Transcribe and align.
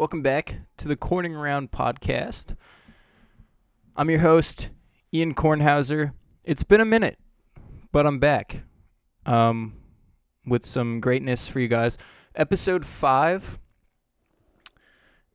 Welcome 0.00 0.22
back 0.22 0.56
to 0.78 0.88
the 0.88 0.96
Korning 0.96 1.38
Round 1.38 1.70
podcast. 1.70 2.56
I'm 3.94 4.08
your 4.08 4.20
host, 4.20 4.70
Ian 5.12 5.34
Kornhauser. 5.34 6.14
It's 6.42 6.62
been 6.62 6.80
a 6.80 6.86
minute, 6.86 7.18
but 7.92 8.06
I'm 8.06 8.18
back 8.18 8.62
um, 9.26 9.74
with 10.46 10.64
some 10.64 11.00
greatness 11.00 11.46
for 11.46 11.60
you 11.60 11.68
guys. 11.68 11.98
Episode 12.34 12.86
5, 12.86 13.58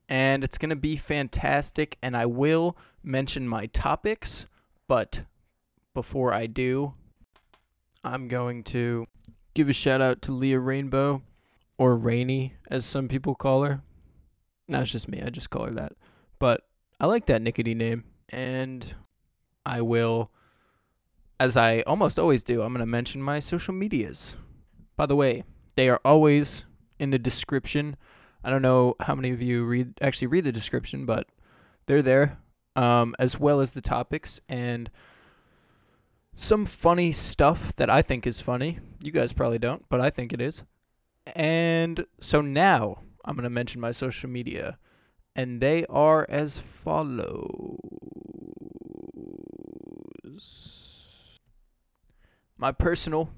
and 0.08 0.42
it's 0.42 0.58
going 0.58 0.70
to 0.70 0.74
be 0.74 0.96
fantastic, 0.96 1.96
and 2.02 2.16
I 2.16 2.26
will 2.26 2.76
mention 3.04 3.46
my 3.46 3.66
topics, 3.66 4.46
but 4.88 5.22
before 5.94 6.32
I 6.32 6.46
do, 6.46 6.92
I'm 8.02 8.26
going 8.26 8.64
to 8.64 9.06
give 9.54 9.68
a 9.68 9.72
shout 9.72 10.02
out 10.02 10.22
to 10.22 10.32
Leah 10.32 10.58
Rainbow, 10.58 11.22
or 11.78 11.94
Rainy, 11.94 12.54
as 12.68 12.84
some 12.84 13.06
people 13.06 13.36
call 13.36 13.62
her. 13.62 13.80
It's 14.68 14.90
just 14.90 15.08
me. 15.08 15.22
I 15.22 15.30
just 15.30 15.50
call 15.50 15.64
her 15.64 15.72
that. 15.72 15.92
But 16.38 16.62
I 17.00 17.06
like 17.06 17.26
that 17.26 17.42
Nickety 17.42 17.76
name. 17.76 18.04
And 18.30 18.94
I 19.64 19.80
will, 19.80 20.30
as 21.38 21.56
I 21.56 21.80
almost 21.82 22.18
always 22.18 22.42
do, 22.42 22.62
I'm 22.62 22.72
going 22.72 22.80
to 22.80 22.86
mention 22.86 23.22
my 23.22 23.40
social 23.40 23.74
medias. 23.74 24.36
By 24.96 25.06
the 25.06 25.16
way, 25.16 25.44
they 25.76 25.88
are 25.88 26.00
always 26.04 26.64
in 26.98 27.10
the 27.10 27.18
description. 27.18 27.96
I 28.42 28.50
don't 28.50 28.62
know 28.62 28.94
how 29.00 29.14
many 29.14 29.30
of 29.30 29.42
you 29.42 29.64
read 29.64 29.94
actually 30.00 30.28
read 30.28 30.44
the 30.44 30.52
description, 30.52 31.06
but 31.06 31.28
they're 31.86 32.02
there, 32.02 32.38
um, 32.74 33.14
as 33.18 33.38
well 33.38 33.60
as 33.60 33.72
the 33.72 33.80
topics 33.80 34.40
and 34.48 34.90
some 36.34 36.66
funny 36.66 37.12
stuff 37.12 37.74
that 37.76 37.90
I 37.90 38.02
think 38.02 38.26
is 38.26 38.40
funny. 38.40 38.78
You 39.00 39.10
guys 39.10 39.32
probably 39.32 39.58
don't, 39.58 39.84
but 39.88 40.00
I 40.00 40.10
think 40.10 40.32
it 40.32 40.40
is. 40.40 40.62
And 41.34 42.06
so 42.20 42.40
now 42.40 42.98
I'm 43.26 43.34
going 43.34 43.44
to 43.44 43.50
mention 43.50 43.80
my 43.80 43.92
social 43.92 44.30
media, 44.30 44.78
and 45.34 45.60
they 45.60 45.84
are 45.86 46.24
as 46.28 46.58
follows 46.58 47.78
My 52.58 52.72
personal 52.72 53.28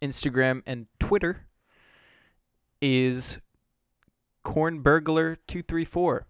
Instagram 0.00 0.62
and 0.64 0.86
Twitter 1.00 1.46
is 2.80 3.38
Kornburglar234. 4.44 6.20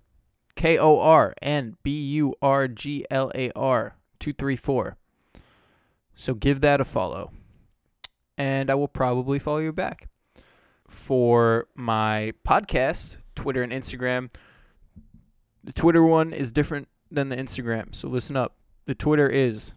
K 0.55 0.79
O 0.79 0.99
R 0.99 1.35
N 1.41 1.77
B 1.83 2.03
U 2.15 2.35
R 2.41 2.69
G 2.69 3.05
L 3.11 3.31
A 3.35 3.51
R 3.57 3.97
234. 4.21 4.97
So 6.15 6.35
give 6.35 6.61
that 6.61 6.81
a 6.81 6.85
follow. 6.85 7.33
And 8.39 8.71
I 8.71 8.75
will 8.75 8.89
probably 8.89 9.39
follow 9.39 9.59
you 9.59 9.73
back 9.73 10.09
for 10.93 11.67
my 11.75 12.33
podcast, 12.47 13.17
Twitter 13.35 13.63
and 13.63 13.73
Instagram. 13.73 14.31
The 15.65 15.73
Twitter 15.73 16.03
one 16.03 16.33
is 16.33 16.53
different 16.53 16.89
than 17.11 17.29
the 17.29 17.37
Instagram, 17.37 17.95
so 17.95 18.09
listen 18.09 18.37
up. 18.37 18.55
The 18.87 18.95
Twitter 18.95 19.29
is 19.29 19.75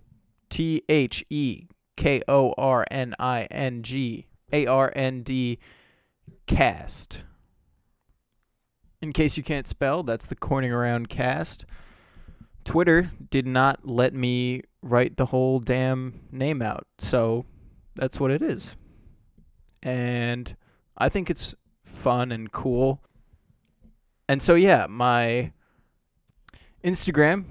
T 0.50 0.84
H 0.90 1.26
E 1.30 1.68
K 1.96 2.22
O 2.28 2.54
R 2.58 2.86
N 2.92 3.14
I 3.20 3.44
N 3.52 3.84
G 3.84 4.28
A 4.52 4.68
R 4.68 4.92
N 4.96 5.24
D 5.24 5.60
cast. 6.48 7.24
In 9.02 9.14
case 9.14 9.38
you 9.38 9.44
can't 9.44 9.68
spell, 9.68 10.04
that's 10.04 10.26
the 10.26 10.36
Korning 10.36 10.72
Around 10.72 11.10
cast. 11.10 11.66
Twitter 12.64 13.12
did 13.30 13.46
not 13.46 13.88
let 13.88 14.14
me 14.14 14.62
write 14.82 15.18
the 15.18 15.28
whole 15.28 15.60
damn 15.60 16.22
name 16.32 16.62
out, 16.62 16.88
so 16.98 17.46
that's 17.96 18.20
what 18.20 18.32
it 18.32 18.42
is. 18.42 18.76
And 19.84 20.56
I 20.98 21.10
think 21.10 21.30
it's 21.30 21.56
fun 21.84 22.32
and 22.32 22.52
cool. 22.52 23.02
And 24.28 24.42
so 24.42 24.56
yeah, 24.56 24.88
my 24.90 25.52
Instagram, 26.84 27.46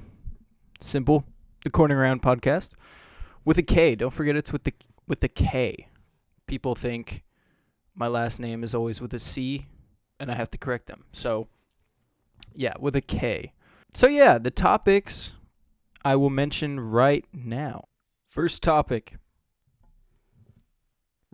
simple, 0.81 1.25
the 1.64 1.70
Korning 1.70 1.97
Around 1.97 2.23
podcast 2.23 2.73
with 3.45 3.59
a 3.59 3.62
K. 3.62 3.95
Don't 3.95 4.13
forget 4.13 4.36
it's 4.36 4.52
with 4.52 4.64
the 4.64 4.73
with 5.07 5.20
the 5.20 5.29
K. 5.29 5.89
People 6.46 6.74
think 6.74 7.24
my 7.95 8.07
last 8.07 8.41
name 8.41 8.64
is 8.64 8.74
always 8.74 9.01
with 9.01 9.14
a 9.14 9.19
C 9.19 9.67
and 10.19 10.30
I 10.30 10.35
have 10.35 10.51
to 10.51 10.58
correct 10.58 10.86
them. 10.86 11.05
So 11.13 11.48
yeah, 12.55 12.74
with 12.79 12.96
a 12.96 13.01
K. 13.01 13.52
So 13.92 14.07
yeah, 14.07 14.39
the 14.39 14.51
topics 14.51 15.35
I 16.05 16.17
will 16.17 16.30
mention 16.30 16.80
right 16.80 17.24
now. 17.33 17.85
First 18.27 18.63
topic 18.63 19.17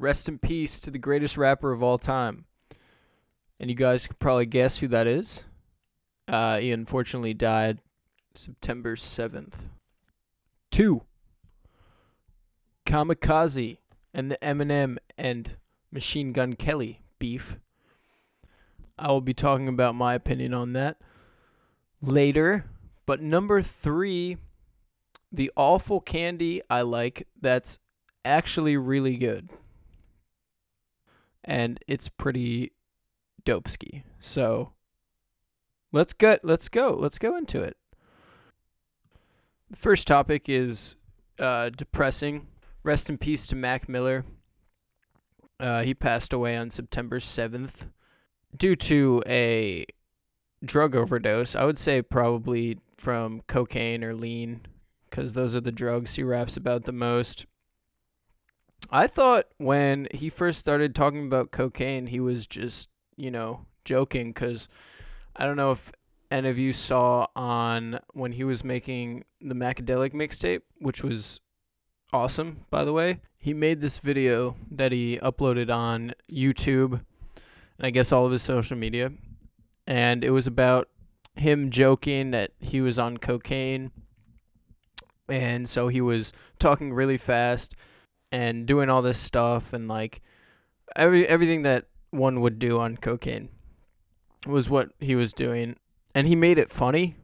Rest 0.01 0.31
in 0.31 0.39
peace 0.39 0.81
to 0.81 0.91
the 0.91 0.99
greatest 0.99 1.37
rapper 1.37 1.73
of 1.73 1.83
all 1.83 1.99
time. 1.99 2.47
And 3.61 3.69
you 3.69 3.77
guys 3.77 4.07
can 4.07 4.17
probably 4.19 4.47
guess 4.47 4.79
who 4.79 4.89
that 4.89 5.07
is. 5.07 5.43
Uh, 6.27 6.59
he 6.59 6.73
unfortunately 6.73 7.35
died 7.35 7.81
September 8.35 8.97
7th. 8.97 9.53
Two. 10.71 11.03
Kamikaze 12.87 13.77
and 14.15 14.31
the 14.31 14.39
Eminem 14.39 14.97
and 15.19 15.57
Machine 15.93 16.33
Gun 16.33 16.55
Kelly 16.55 17.03
beef. 17.19 17.59
I 18.99 19.09
will 19.09 19.21
be 19.21 19.35
talking 19.35 19.69
about 19.69 19.95
my 19.95 20.15
opinion 20.15 20.55
on 20.55 20.73
that 20.73 20.97
later. 22.01 22.65
But 23.05 23.21
number 23.21 23.61
three, 23.61 24.39
the 25.31 25.53
awful 25.57 26.01
candy 26.01 26.63
I 26.71 26.81
like 26.81 27.29
that's 27.39 27.79
actually 28.25 28.79
really 28.79 29.19
good 29.19 29.51
and 31.45 31.79
it's 31.87 32.09
pretty 32.09 32.73
dope. 33.45 33.69
So 34.21 34.73
let's 35.93 36.13
get 36.13 36.45
let's 36.45 36.69
go. 36.69 36.97
Let's 36.99 37.19
go 37.19 37.37
into 37.37 37.63
it. 37.63 37.77
The 39.71 39.77
first 39.77 40.07
topic 40.07 40.49
is 40.49 40.97
uh, 41.39 41.71
depressing. 41.71 42.47
Rest 42.83 43.11
in 43.11 43.19
peace 43.19 43.47
to 43.49 43.57
Mac 43.57 43.89
Miller. 43.89 44.25
Uh, 45.59 45.83
he 45.83 45.95
passed 45.95 46.33
away 46.33 46.57
on 46.57 46.71
September 46.71 47.21
7th 47.21 47.87
due 48.57 48.75
to 48.75 49.23
a 49.27 49.85
drug 50.65 50.97
overdose. 50.97 51.55
I 51.55 51.65
would 51.65 51.79
say 51.79 52.03
probably 52.03 52.79
from 52.97 53.43
cocaine 53.47 54.03
or 54.03 54.15
lean 54.15 54.63
because 55.09 55.35
those 55.35 55.55
are 55.55 55.61
the 55.61 55.73
drugs 55.73 56.15
he 56.15 56.23
raps 56.23 56.57
about 56.57 56.85
the 56.85 56.93
most. 56.93 57.47
I 58.89 59.07
thought 59.07 59.47
when 59.59 60.09
he 60.13 60.31
first 60.31 60.59
started 60.59 60.95
talking 60.95 61.27
about 61.27 61.51
cocaine, 61.51 62.07
he 62.07 62.21
was 62.21 62.47
just, 62.47 62.89
you 63.17 63.31
know, 63.31 63.67
joking 63.85 64.29
because 64.33 64.69
I 65.37 65.45
don't 65.45 65.57
know 65.57 65.73
if 65.73 65.93
any 66.31 66.49
of 66.49 66.59
you 66.59 66.73
saw 66.73 67.27
on 67.37 67.99
when 68.13 68.33
he 68.33 68.45
was 68.45 68.65
making 68.65 69.25
the 69.41 69.55
Macadelic 69.55 70.13
mixtape, 70.13 70.63
which 70.79 71.03
was 71.03 71.41
awesome, 72.13 72.65
by 72.71 72.85
the 72.85 72.93
way. 72.93 73.21
He 73.39 73.55
made 73.55 73.81
this 73.81 73.99
video 73.99 74.57
that 74.71 74.93
he 74.93 75.19
uploaded 75.19 75.75
on 75.75 76.13
YouTube 76.31 77.01
and 77.81 77.87
I 77.87 77.91
guess 77.91 78.13
all 78.13 78.27
of 78.27 78.33
his 78.33 78.43
social 78.43 78.77
media. 78.77 79.13
And 79.87 80.23
it 80.23 80.31
was 80.31 80.47
about 80.47 80.89
him 81.35 81.71
joking 81.71 82.33
that 82.33 82.53
he 82.59 82.81
was 82.81 82.99
on 82.99 83.17
cocaine. 83.17 83.91
And 85.29 85.69
so 85.69 85.89
he 85.89 86.01
was 86.01 86.33
talking 86.59 86.93
really 86.93 87.17
fast 87.17 87.75
and 88.33 88.67
doing 88.67 88.89
all 88.89 89.03
this 89.03 89.19
stuff 89.19 89.73
and 89.73 89.89
like 89.89 90.23
every 90.97 91.27
everything 91.27 91.63
that 91.63 91.87
one 92.11 92.41
would 92.41 92.59
do 92.59 92.79
on 92.79 92.97
cocaine 92.97 93.49
was 94.47 94.71
what 94.71 94.91
he 94.99 95.15
was 95.15 95.33
doing. 95.33 95.77
And 96.15 96.27
he 96.27 96.35
made 96.35 96.59
it 96.59 96.71
funny 96.71 97.17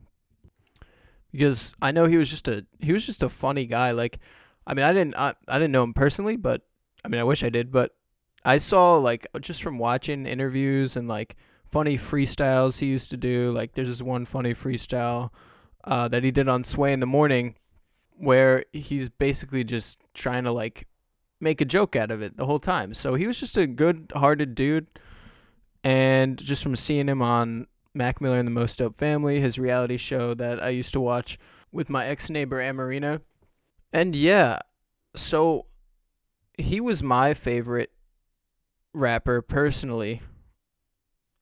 because 1.33 1.75
I 1.83 1.91
know 1.91 2.07
he 2.07 2.17
was 2.17 2.31
just 2.31 2.49
a 2.49 2.67
he 2.81 2.93
was 2.93 3.07
just 3.07 3.23
a 3.23 3.29
funny 3.29 3.67
guy. 3.67 3.91
Like 3.93 4.19
I 4.67 4.75
mean 4.75 4.85
I 4.85 4.93
didn't 4.93 5.17
I, 5.17 5.35
I 5.49 5.59
didn't 5.59 5.73
know 5.73 5.83
him 5.83 5.95
personally 5.95 6.37
but 6.37 6.63
I 7.05 7.09
mean 7.09 7.21
I 7.21 7.25
wish 7.25 7.43
I 7.43 7.49
did 7.49 7.73
but 7.73 7.93
I 8.45 8.59
saw 8.59 8.97
like 8.97 9.27
just 9.41 9.63
from 9.63 9.79
watching 9.79 10.25
interviews 10.25 10.97
and 10.97 11.09
like 11.09 11.37
funny 11.67 11.99
freestyles 11.99 12.79
he 12.79 12.87
used 12.87 13.11
to 13.11 13.17
do. 13.17 13.51
Like 13.51 13.75
there's 13.75 13.89
this 13.89 14.03
one 14.03 14.25
funny 14.25 14.55
freestyle 14.55 15.31
uh, 15.85 16.09
that 16.09 16.23
he 16.23 16.31
did 16.31 16.49
on 16.49 16.63
Sway 16.63 16.93
in 16.93 17.01
the 17.01 17.07
morning 17.07 17.57
where 18.19 18.65
he's 18.73 19.09
basically 19.09 19.65
just 19.65 19.99
trying 20.15 20.45
to 20.45 20.53
like 20.53 20.87
make 21.41 21.61
a 21.61 21.65
joke 21.65 21.97
out 21.97 22.11
of 22.11 22.23
it 22.23 22.37
the 22.37 22.47
whole 22.47 22.59
time. 22.59 22.95
So 22.95 23.15
he 23.15 23.27
was 23.27 23.39
just 23.39 23.57
a 23.57 23.67
good-hearted 23.67 24.55
dude, 24.55 24.87
and 25.85 26.39
just 26.39 26.63
from 26.63 26.77
seeing 26.77 27.09
him 27.09 27.23
on 27.23 27.67
Mac 27.95 28.21
Miller 28.21 28.39
and 28.39 28.47
the 28.47 28.53
Most 28.53 28.79
Dope 28.79 28.99
Family, 28.99 29.41
his 29.41 29.59
reality 29.59 29.97
show 29.97 30.35
that 30.35 30.63
I 30.63 30.71
used 30.71 30.93
to 30.95 31.01
watch 31.01 31.39
with 31.73 31.89
my 31.91 32.07
ex 32.07 32.31
neighbor 32.31 32.59
Amarina, 32.59 33.21
and 33.93 34.15
yeah, 34.17 34.61
so 35.15 35.67
he 36.59 36.81
was 36.81 37.03
my 37.03 37.35
favorite 37.35 37.91
rapper 38.95 39.43
personally. 39.43 40.23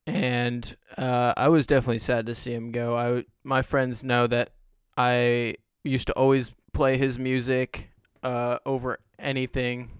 And 0.06 0.76
uh, 0.98 1.32
I 1.34 1.48
was 1.48 1.66
definitely 1.66 1.98
sad 1.98 2.26
to 2.26 2.34
see 2.34 2.52
him 2.52 2.72
go. 2.72 2.94
I 2.96 3.24
my 3.42 3.62
friends 3.62 4.04
know 4.04 4.26
that 4.26 4.50
I 4.98 5.54
used 5.82 6.08
to 6.08 6.12
always 6.12 6.52
play 6.74 6.98
his 6.98 7.18
music 7.18 7.90
uh, 8.24 8.58
over 8.66 8.98
anything. 9.18 9.90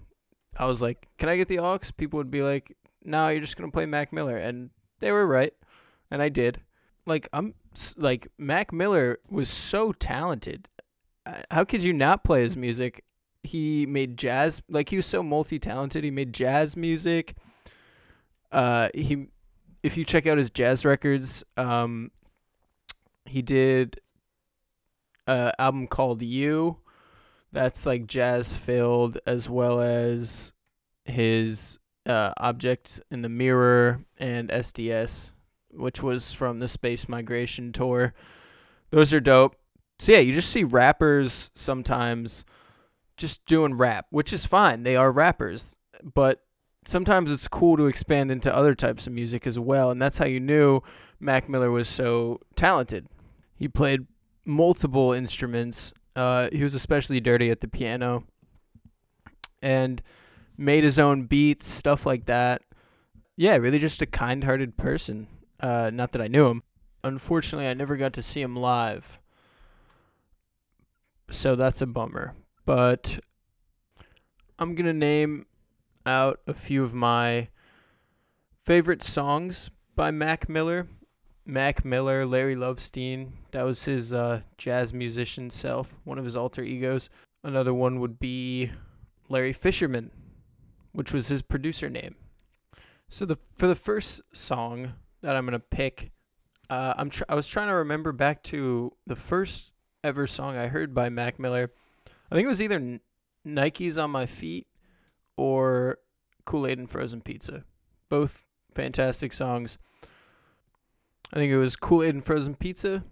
I 0.57 0.65
was 0.65 0.81
like, 0.81 1.07
"Can 1.17 1.29
I 1.29 1.37
get 1.37 1.47
the 1.47 1.59
aux?" 1.59 1.79
People 1.95 2.17
would 2.17 2.31
be 2.31 2.41
like, 2.41 2.75
"No, 3.03 3.29
you're 3.29 3.41
just 3.41 3.55
gonna 3.55 3.71
play 3.71 3.85
Mac 3.85 4.11
Miller," 4.11 4.35
and 4.37 4.71
they 4.99 5.11
were 5.11 5.25
right. 5.25 5.53
and 6.11 6.21
I 6.21 6.29
did. 6.29 6.61
Like 7.05 7.29
I'm 7.33 7.53
like 7.97 8.27
Mac 8.37 8.73
Miller 8.73 9.19
was 9.29 9.49
so 9.49 9.91
talented. 9.91 10.67
How 11.51 11.63
could 11.63 11.83
you 11.83 11.93
not 11.93 12.23
play 12.23 12.41
his 12.41 12.55
music? 12.57 13.03
He 13.43 13.85
made 13.85 14.17
jazz 14.17 14.61
like 14.69 14.89
he 14.89 14.95
was 14.95 15.05
so 15.05 15.21
multi-talented. 15.23 16.03
He 16.03 16.11
made 16.11 16.33
jazz 16.33 16.75
music. 16.77 17.35
Uh 18.51 18.89
he 18.93 19.27
if 19.83 19.97
you 19.97 20.05
check 20.05 20.25
out 20.25 20.37
his 20.37 20.49
jazz 20.49 20.85
records, 20.85 21.43
um 21.57 22.11
he 23.25 23.41
did 23.41 23.99
a 25.27 25.51
album 25.59 25.87
called 25.87 26.21
You 26.21 26.77
that's 27.55 27.85
like 27.85 28.05
jazz 28.05 28.55
filled 28.55 29.17
as 29.25 29.49
well 29.49 29.81
as 29.81 30.53
his 31.05 31.79
uh, 32.05 32.31
object 32.37 33.01
in 33.09 33.21
the 33.21 33.29
mirror 33.29 33.99
and 34.19 34.49
SDS 34.49 35.31
which 35.77 36.01
was 36.01 36.31
from 36.31 36.59
the 36.59 36.67
Space 36.67 37.07
Migration 37.09 37.71
Tour. 37.71 38.13
Those 38.91 39.13
are 39.13 39.19
dope. 39.19 39.55
So 39.99 40.11
yeah, 40.11 40.19
you 40.19 40.33
just 40.33 40.49
see 40.49 40.63
rappers 40.63 41.51
sometimes 41.55 42.45
just 43.17 43.45
doing 43.45 43.75
rap, 43.75 44.07
which 44.09 44.33
is 44.33 44.45
fine. 44.45 44.83
They 44.83 44.95
are 44.95 45.11
rappers, 45.11 45.75
but 46.13 46.43
sometimes 46.85 47.31
it's 47.31 47.47
cool 47.47 47.77
to 47.77 47.87
expand 47.87 48.31
into 48.31 48.53
other 48.53 48.75
types 48.75 49.07
of 49.07 49.13
music 49.13 49.47
as 49.47 49.57
well, 49.57 49.91
and 49.91 50.01
that's 50.01 50.17
how 50.17 50.25
you 50.25 50.39
knew 50.39 50.81
Mac 51.19 51.47
Miller 51.47 51.71
was 51.71 51.87
so 51.87 52.41
talented. 52.55 53.07
He 53.55 53.67
played 53.67 54.05
multiple 54.43 55.13
instruments. 55.13 55.93
Uh, 56.15 56.49
he 56.51 56.63
was 56.63 56.73
especially 56.73 57.19
dirty 57.19 57.51
at 57.51 57.61
the 57.61 57.67
piano, 57.67 58.23
and 59.61 60.01
made 60.57 60.83
his 60.83 60.97
own 60.99 61.25
beats, 61.25 61.67
stuff 61.67 62.05
like 62.05 62.25
that. 62.25 62.61
Yeah, 63.35 63.57
really 63.57 63.79
just 63.79 64.01
a 64.01 64.05
kind-hearted 64.05 64.77
person. 64.77 65.27
Uh, 65.59 65.89
not 65.93 66.13
that 66.13 66.21
I 66.21 66.27
knew 66.27 66.47
him. 66.47 66.63
Unfortunately, 67.03 67.67
I 67.67 67.73
never 67.73 67.97
got 67.97 68.13
to 68.13 68.21
see 68.21 68.41
him 68.41 68.55
live. 68.55 69.19
So 71.29 71.55
that's 71.55 71.81
a 71.81 71.85
bummer. 71.85 72.33
But 72.65 73.19
I'm 74.57 74.75
going 74.75 74.85
to 74.85 74.93
name 74.93 75.45
out 76.05 76.39
a 76.47 76.53
few 76.53 76.83
of 76.83 76.93
my 76.93 77.49
favorite 78.63 79.03
songs 79.03 79.69
by 79.95 80.11
Mac 80.11 80.47
Miller. 80.47 80.87
Mac 81.45 81.85
Miller, 81.85 82.25
Larry 82.25 82.55
Lovestein, 82.55 83.31
that 83.51 83.63
was 83.63 83.83
his 83.83 84.13
uh, 84.13 84.41
jazz 84.57 84.93
musician 84.93 85.49
self, 85.49 85.93
one 86.03 86.17
of 86.17 86.25
his 86.25 86.35
alter 86.35 86.63
egos. 86.63 87.09
Another 87.43 87.73
one 87.73 87.99
would 87.99 88.19
be 88.19 88.71
Larry 89.29 89.53
Fisherman, 89.53 90.09
which 90.93 91.13
was 91.13 91.27
his 91.27 91.43
producer 91.43 91.89
name. 91.89 92.15
So 93.09 93.25
the 93.25 93.37
for 93.55 93.67
the 93.67 93.75
first 93.75 94.21
song, 94.33 94.93
that 95.21 95.35
I'm 95.35 95.45
gonna 95.45 95.59
pick. 95.59 96.11
Uh, 96.69 96.95
I'm 96.97 97.11
tr- 97.11 97.23
I 97.29 97.35
was 97.35 97.47
trying 97.47 97.67
to 97.67 97.75
remember 97.75 98.11
back 98.11 98.41
to 98.43 98.91
the 99.05 99.15
first 99.15 99.73
ever 100.03 100.25
song 100.25 100.57
I 100.57 100.67
heard 100.67 100.95
by 100.95 101.09
Mac 101.09 101.37
Miller. 101.39 101.71
I 102.31 102.35
think 102.35 102.45
it 102.45 102.49
was 102.49 102.61
either 102.61 102.75
N- 102.75 103.01
Nikes 103.45 104.01
on 104.01 104.09
My 104.09 104.25
Feet 104.25 104.65
or 105.37 105.99
Kool 106.45 106.65
Aid 106.65 106.79
and 106.79 106.89
Frozen 106.89 107.21
Pizza. 107.21 107.63
Both 108.09 108.45
fantastic 108.73 109.31
songs. 109.33 109.77
I 111.33 111.37
think 111.37 111.51
it 111.51 111.57
was 111.57 111.75
Kool 111.75 112.03
Aid 112.03 112.15
and 112.15 112.25
Frozen 112.25 112.55
Pizza. 112.55 113.03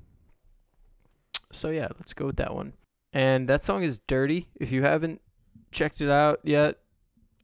So 1.51 1.69
yeah, 1.69 1.87
let's 1.95 2.13
go 2.13 2.25
with 2.27 2.37
that 2.37 2.53
one. 2.53 2.73
And 3.11 3.47
that 3.47 3.63
song 3.63 3.83
is 3.83 3.99
Dirty. 4.07 4.49
If 4.55 4.71
you 4.71 4.83
haven't 4.83 5.21
checked 5.71 6.01
it 6.01 6.09
out 6.09 6.39
yet, 6.43 6.79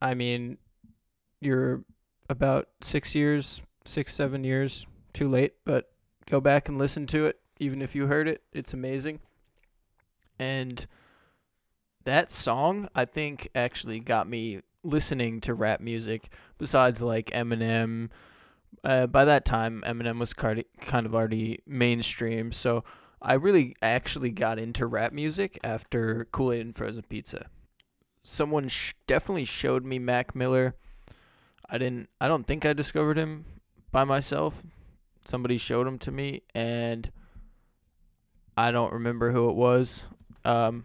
I 0.01 0.13
mean, 0.13 0.57
you're 1.41 1.83
about 2.29 2.69
six 2.81 3.13
years 3.13 3.61
six, 3.89 4.13
seven 4.13 4.43
years 4.43 4.85
too 5.13 5.29
late, 5.29 5.53
but 5.65 5.91
go 6.29 6.39
back 6.39 6.69
and 6.69 6.77
listen 6.77 7.07
to 7.07 7.25
it. 7.25 7.39
Even 7.59 7.81
if 7.81 7.95
you 7.95 8.07
heard 8.07 8.27
it, 8.27 8.41
it's 8.53 8.73
amazing. 8.73 9.19
And 10.37 10.85
that 12.05 12.31
song, 12.31 12.87
I 12.95 13.05
think, 13.05 13.49
actually 13.55 13.99
got 13.99 14.29
me 14.29 14.61
listening 14.83 15.41
to 15.41 15.53
rap 15.53 15.81
music 15.81 16.29
besides 16.57 17.01
like 17.01 17.31
Eminem. 17.31 18.09
Uh, 18.83 19.07
by 19.07 19.25
that 19.25 19.45
time, 19.45 19.83
Eminem 19.85 20.19
was 20.19 20.33
kind 20.33 20.63
of 21.05 21.13
already 21.13 21.59
mainstream, 21.65 22.51
so 22.51 22.83
I 23.21 23.33
really 23.33 23.75
actually 23.81 24.31
got 24.31 24.59
into 24.59 24.87
rap 24.87 25.11
music 25.11 25.59
after 25.63 26.27
Kool 26.31 26.53
Aid 26.53 26.61
and 26.61 26.75
Frozen 26.75 27.03
Pizza. 27.09 27.49
Someone 28.23 28.67
sh- 28.69 28.93
definitely 29.07 29.45
showed 29.45 29.83
me 29.85 29.99
Mac 29.99 30.35
Miller. 30.35 30.75
I 31.69 31.77
didn't. 31.77 32.09
I 32.21 32.27
don't 32.27 32.47
think 32.47 32.65
I 32.65 32.73
discovered 32.73 33.17
him 33.17 33.45
by 33.91 34.03
myself. 34.03 34.61
Somebody 35.25 35.57
showed 35.57 35.85
him 35.85 35.99
to 35.99 36.11
me, 36.11 36.41
and 36.55 37.11
I 38.57 38.71
don't 38.71 38.93
remember 38.93 39.31
who 39.31 39.49
it 39.49 39.55
was. 39.55 40.03
Um, 40.45 40.83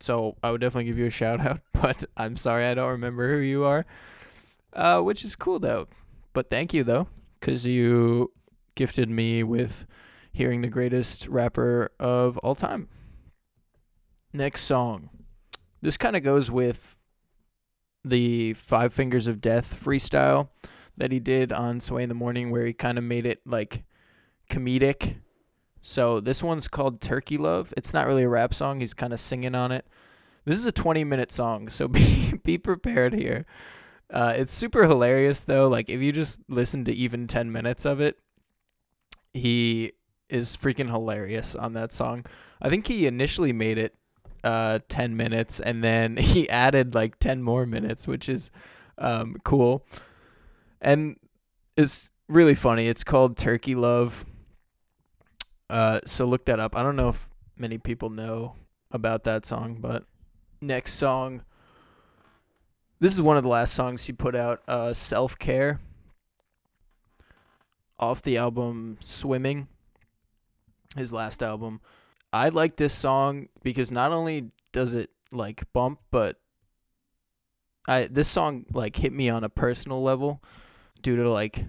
so 0.00 0.36
I 0.42 0.50
would 0.50 0.60
definitely 0.60 0.84
give 0.84 0.98
you 0.98 1.06
a 1.06 1.10
shout 1.10 1.40
out, 1.40 1.60
but 1.72 2.04
I'm 2.16 2.36
sorry 2.36 2.66
I 2.66 2.74
don't 2.74 2.90
remember 2.90 3.30
who 3.30 3.38
you 3.38 3.64
are. 3.64 3.86
Uh, 4.72 5.00
which 5.00 5.24
is 5.24 5.34
cool 5.36 5.58
though. 5.58 5.88
But 6.32 6.50
thank 6.50 6.74
you 6.74 6.84
though, 6.84 7.08
because 7.38 7.66
you 7.66 8.32
gifted 8.74 9.10
me 9.10 9.42
with 9.42 9.86
hearing 10.32 10.60
the 10.60 10.68
greatest 10.68 11.26
rapper 11.28 11.90
of 11.98 12.38
all 12.38 12.54
time. 12.54 12.88
Next 14.32 14.62
song. 14.62 15.10
This 15.80 15.96
kind 15.96 16.16
of 16.16 16.22
goes 16.22 16.50
with 16.50 16.96
the 18.04 18.54
Five 18.54 18.92
Fingers 18.92 19.26
of 19.26 19.40
Death 19.40 19.80
freestyle 19.82 20.48
that 20.96 21.12
he 21.12 21.20
did 21.20 21.52
on 21.52 21.80
Sway 21.80 22.02
in 22.02 22.08
the 22.08 22.14
Morning 22.14 22.50
where 22.50 22.66
he 22.66 22.72
kind 22.72 22.98
of 22.98 23.04
made 23.04 23.26
it 23.26 23.40
like 23.46 23.84
comedic. 24.50 25.16
So 25.82 26.20
this 26.20 26.42
one's 26.42 26.68
called 26.68 27.00
Turkey 27.00 27.38
Love. 27.38 27.72
It's 27.76 27.94
not 27.94 28.06
really 28.06 28.24
a 28.24 28.28
rap 28.28 28.52
song. 28.52 28.80
He's 28.80 28.94
kind 28.94 29.12
of 29.12 29.20
singing 29.20 29.54
on 29.54 29.72
it. 29.72 29.86
This 30.44 30.58
is 30.58 30.66
a 30.66 30.72
20 30.72 31.04
minute 31.04 31.30
song, 31.30 31.68
so 31.68 31.88
be 31.88 32.32
be 32.42 32.58
prepared 32.58 33.14
here. 33.14 33.46
Uh, 34.10 34.32
it's 34.36 34.52
super 34.52 34.84
hilarious 34.84 35.44
though. 35.44 35.68
Like 35.68 35.90
if 35.90 36.00
you 36.00 36.12
just 36.12 36.40
listen 36.48 36.84
to 36.84 36.92
even 36.92 37.26
10 37.26 37.52
minutes 37.52 37.84
of 37.84 38.00
it, 38.00 38.16
he 39.34 39.92
is 40.28 40.56
freaking 40.56 40.88
hilarious 40.88 41.54
on 41.54 41.74
that 41.74 41.92
song. 41.92 42.24
I 42.60 42.70
think 42.70 42.86
he 42.86 43.06
initially 43.06 43.52
made 43.52 43.78
it 43.78 43.94
uh 44.44 44.78
10 44.88 45.16
minutes 45.16 45.58
and 45.58 45.82
then 45.82 46.16
he 46.16 46.48
added 46.48 46.94
like 46.94 47.18
10 47.18 47.42
more 47.42 47.66
minutes, 47.66 48.06
which 48.06 48.28
is 48.28 48.50
um 48.98 49.36
cool 49.44 49.84
and 50.80 51.16
it's 51.76 52.10
really 52.28 52.54
funny. 52.54 52.88
It's 52.88 53.04
called 53.04 53.36
Turkey 53.36 53.74
Love. 53.74 54.24
Uh, 55.70 56.00
so 56.06 56.24
look 56.24 56.46
that 56.46 56.60
up. 56.60 56.76
I 56.76 56.82
don't 56.82 56.96
know 56.96 57.10
if 57.10 57.28
many 57.56 57.78
people 57.78 58.10
know 58.10 58.54
about 58.90 59.22
that 59.24 59.44
song, 59.44 59.78
but 59.80 60.04
next 60.60 60.94
song. 60.94 61.42
This 63.00 63.12
is 63.12 63.22
one 63.22 63.36
of 63.36 63.44
the 63.44 63.48
last 63.48 63.74
songs 63.74 64.04
he 64.04 64.12
put 64.12 64.34
out. 64.34 64.62
Uh, 64.66 64.92
Self 64.92 65.38
Care. 65.38 65.80
Off 67.98 68.22
the 68.22 68.36
album 68.36 68.98
Swimming. 69.00 69.68
His 70.96 71.12
last 71.12 71.42
album. 71.42 71.80
I 72.32 72.48
like 72.48 72.76
this 72.76 72.94
song 72.94 73.48
because 73.62 73.92
not 73.92 74.12
only 74.12 74.50
does 74.72 74.94
it 74.94 75.10
like 75.32 75.62
bump, 75.72 76.00
but 76.10 76.36
I 77.86 78.08
this 78.10 78.28
song 78.28 78.66
like 78.72 78.96
hit 78.96 79.12
me 79.12 79.30
on 79.30 79.44
a 79.44 79.48
personal 79.48 80.02
level 80.02 80.42
due 81.02 81.16
to 81.16 81.30
like 81.30 81.64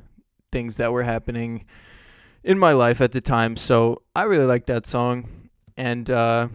things 0.52 0.78
that 0.78 0.92
were 0.92 1.04
happening 1.04 1.66
in 2.44 2.58
my 2.58 2.74
life 2.74 3.02
at 3.02 3.12
the 3.12 3.22
time. 3.22 3.56
So 3.56 4.02
I 4.16 4.24
really 4.24 4.46
like 4.46 4.66
that 4.66 4.88
song. 4.88 5.50
And 5.78 6.10
uh, 6.10 6.50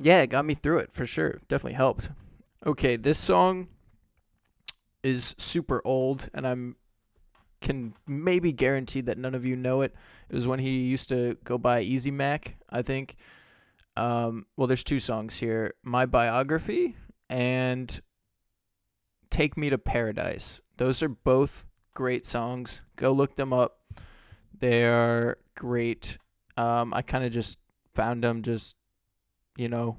yeah, 0.00 0.22
it 0.22 0.28
got 0.28 0.44
me 0.44 0.54
through 0.54 0.78
it 0.78 0.92
for 0.92 1.06
sure. 1.06 1.40
Definitely 1.48 1.74
helped. 1.74 2.10
Okay, 2.64 2.94
this 2.94 3.18
song 3.18 3.66
is 5.02 5.34
super 5.36 5.82
old, 5.84 6.28
and 6.32 6.46
I'm 6.46 6.76
can 7.60 7.94
maybe 8.06 8.52
guarantee 8.52 9.00
that 9.00 9.18
none 9.18 9.34
of 9.34 9.44
you 9.44 9.56
know 9.56 9.82
it. 9.82 9.94
It 10.28 10.34
was 10.34 10.46
when 10.46 10.60
he 10.60 10.80
used 10.80 11.08
to 11.08 11.36
go 11.42 11.58
by 11.58 11.80
Easy 11.80 12.12
Mac, 12.12 12.56
I 12.70 12.82
think. 12.82 13.16
Um, 13.96 14.46
well, 14.56 14.68
there's 14.68 14.84
two 14.84 15.00
songs 15.00 15.36
here: 15.36 15.74
My 15.82 16.06
Biography 16.06 16.94
and 17.28 18.00
Take 19.30 19.56
Me 19.56 19.68
to 19.70 19.78
Paradise. 19.78 20.60
Those 20.76 21.02
are 21.02 21.08
both 21.08 21.64
great 21.94 22.24
songs. 22.24 22.80
Go 22.94 23.10
look 23.10 23.34
them 23.34 23.52
up. 23.52 23.80
They 24.56 24.84
are 24.84 25.38
great. 25.56 26.16
Um, 26.56 26.94
I 26.94 27.02
kind 27.02 27.24
of 27.24 27.32
just 27.32 27.58
found 27.94 28.22
them 28.22 28.42
just, 28.42 28.76
you 29.56 29.68
know, 29.68 29.96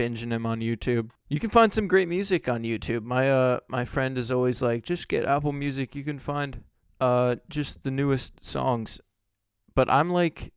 binging 0.00 0.30
them 0.30 0.46
on 0.46 0.60
YouTube. 0.60 1.10
You 1.28 1.38
can 1.38 1.50
find 1.50 1.72
some 1.72 1.86
great 1.86 2.08
music 2.08 2.48
on 2.48 2.62
YouTube. 2.62 3.02
My 3.02 3.30
uh 3.30 3.60
my 3.68 3.84
friend 3.84 4.16
is 4.16 4.30
always 4.30 4.62
like, 4.62 4.82
just 4.82 5.08
get 5.08 5.26
Apple 5.26 5.52
Music. 5.52 5.94
You 5.94 6.04
can 6.04 6.18
find 6.18 6.64
uh 7.00 7.36
just 7.50 7.84
the 7.84 7.90
newest 7.90 8.42
songs. 8.42 9.00
But 9.74 9.90
I'm 9.90 10.10
like 10.10 10.52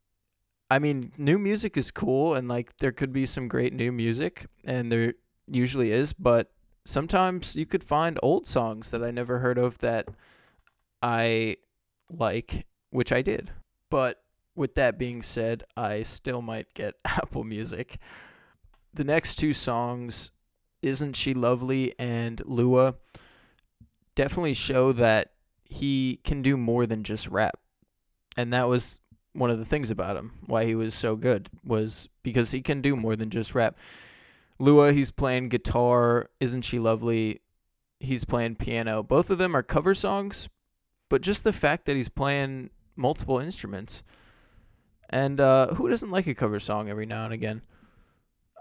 I 0.72 0.80
mean, 0.80 1.12
new 1.18 1.38
music 1.38 1.78
is 1.78 1.92
cool 1.92 2.36
and 2.36 2.48
like 2.48 2.78
there 2.78 2.94
could 2.94 3.12
be 3.12 3.26
some 3.26 3.48
great 3.50 3.74
new 3.74 3.92
music 3.92 4.48
and 4.64 4.92
there 4.92 5.14
usually 5.48 5.92
is, 5.92 6.14
but 6.14 6.52
sometimes 6.86 7.56
you 7.56 7.66
could 7.66 7.84
find 7.84 8.18
old 8.24 8.48
songs 8.48 8.92
that 8.92 9.04
I 9.04 9.12
never 9.12 9.40
heard 9.40 9.58
of 9.58 9.78
that 9.80 10.08
I 11.02 11.58
like 12.10 12.66
which 12.92 13.12
I 13.12 13.22
did. 13.22 13.52
But 13.90 14.24
with 14.56 14.76
that 14.76 14.98
being 14.98 15.22
said, 15.22 15.64
I 15.76 16.04
still 16.04 16.42
might 16.42 16.74
get 16.74 16.96
Apple 17.06 17.44
Music. 17.44 18.00
The 18.94 19.04
next 19.04 19.36
two 19.36 19.54
songs, 19.54 20.32
Isn't 20.82 21.16
She 21.16 21.34
Lovely 21.34 21.94
and 21.98 22.42
Lua, 22.46 22.96
definitely 24.16 24.54
show 24.54 24.92
that 24.94 25.32
he 25.64 26.20
can 26.24 26.42
do 26.42 26.56
more 26.58 26.86
than 26.86 27.04
just 27.04 27.28
rap. 27.28 27.60
And 28.38 28.54
that 28.54 28.68
was 28.68 29.00
one 29.34 29.50
of 29.50 29.58
the 29.58 29.66
things 29.66 29.90
about 29.90 30.16
him, 30.16 30.34
why 30.46 30.66
he 30.66 30.76
was 30.76 30.94
so 30.94 31.16
good, 31.16 31.50
was 31.66 32.08
because 32.22 32.52
he 32.52 32.62
can 32.62 32.82
do 32.82 32.96
more 32.96 33.16
than 33.16 33.32
just 33.32 33.56
rap. 33.56 33.78
Lua, 34.60 34.94
he's 34.94 35.12
playing 35.12 35.50
guitar. 35.50 36.30
Isn't 36.40 36.62
She 36.62 36.78
Lovely? 36.78 37.42
He's 38.00 38.26
playing 38.26 38.56
piano. 38.56 39.02
Both 39.02 39.30
of 39.30 39.40
them 39.40 39.56
are 39.56 39.64
cover 39.64 39.96
songs, 39.96 40.50
but 41.10 41.22
just 41.22 41.44
the 41.44 41.54
fact 41.54 41.86
that 41.86 41.96
he's 41.96 42.10
playing 42.10 42.70
multiple 42.96 43.40
instruments. 43.40 44.04
And 45.10 45.40
uh, 45.40 45.74
who 45.74 45.90
doesn't 45.90 46.10
like 46.10 46.28
a 46.28 46.36
cover 46.36 46.60
song 46.60 46.90
every 46.90 47.06
now 47.06 47.26
and 47.26 47.34
again? 47.34 47.62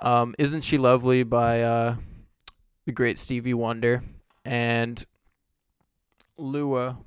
Um, 0.03 0.35
Isn't 0.37 0.63
She 0.63 0.79
Lovely 0.79 1.23
by 1.23 1.63
uh, 1.63 1.95
the 2.87 2.93
great 2.93 3.21
Stevie 3.21 3.55
Wonder 3.55 4.03
and 4.45 5.03
Lua 6.37 6.99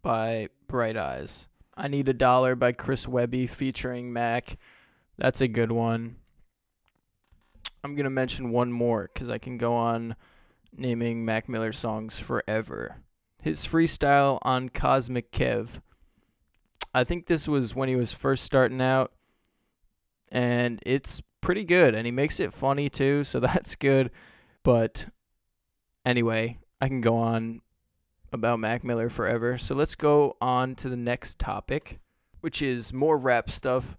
by 0.00 0.48
Bright 0.66 0.96
Eyes. 0.96 1.48
I 1.76 1.88
Need 1.88 2.08
a 2.08 2.14
Dollar 2.14 2.56
by 2.56 2.72
Chris 2.72 3.06
Webby 3.06 3.46
featuring 3.46 4.10
Mac. 4.10 4.56
That's 5.18 5.42
a 5.42 5.48
good 5.48 5.70
one. 5.70 6.16
I'm 7.84 7.94
going 7.94 8.04
to 8.04 8.10
mention 8.10 8.52
one 8.52 8.72
more 8.72 9.10
because 9.12 9.28
I 9.28 9.36
can 9.36 9.58
go 9.58 9.74
on 9.74 10.16
naming 10.74 11.22
Mac 11.22 11.46
Miller 11.46 11.74
songs 11.74 12.18
forever. 12.18 12.96
His 13.42 13.66
freestyle 13.66 14.38
on 14.40 14.70
Cosmic 14.70 15.30
Kev. 15.30 15.68
I 16.94 17.04
think 17.04 17.26
this 17.26 17.46
was 17.46 17.74
when 17.74 17.90
he 17.90 17.96
was 17.96 18.14
first 18.14 18.44
starting 18.44 18.80
out, 18.80 19.12
and 20.32 20.82
it's 20.86 21.20
pretty 21.40 21.64
good. 21.64 21.94
And 21.94 22.06
he 22.06 22.12
makes 22.12 22.40
it 22.40 22.52
funny 22.52 22.88
too, 22.88 23.24
so 23.24 23.40
that's 23.40 23.74
good. 23.74 24.10
But 24.62 25.06
anyway, 26.04 26.58
I 26.80 26.88
can 26.88 27.00
go 27.00 27.16
on 27.16 27.60
about 28.32 28.60
Mac 28.60 28.84
Miller 28.84 29.10
forever. 29.10 29.58
So 29.58 29.74
let's 29.74 29.94
go 29.94 30.36
on 30.40 30.74
to 30.76 30.88
the 30.88 30.96
next 30.96 31.38
topic, 31.38 31.98
which 32.40 32.62
is 32.62 32.92
more 32.92 33.18
rap 33.18 33.50
stuff. 33.50 33.96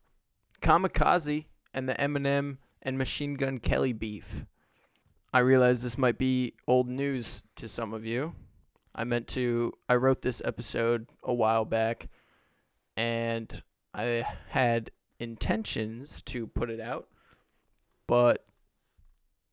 Kamikaze 0.61 1.45
and 1.73 1.89
the 1.89 1.93
Eminem 1.95 2.57
and 2.81 2.97
Machine 2.97 3.35
Gun 3.35 3.59
Kelly 3.59 3.93
beef. 3.93 4.45
I 5.33 5.39
realize 5.39 5.81
this 5.81 5.97
might 5.97 6.17
be 6.17 6.53
old 6.67 6.89
news 6.89 7.43
to 7.55 7.67
some 7.67 7.93
of 7.93 8.05
you. 8.05 8.33
I 8.93 9.05
meant 9.05 9.27
to, 9.29 9.71
I 9.87 9.95
wrote 9.95 10.21
this 10.21 10.41
episode 10.43 11.07
a 11.23 11.33
while 11.33 11.63
back 11.63 12.09
and 12.97 13.63
I 13.93 14.25
had 14.49 14.91
intentions 15.19 16.21
to 16.23 16.47
put 16.47 16.69
it 16.69 16.79
out, 16.81 17.07
but 18.07 18.45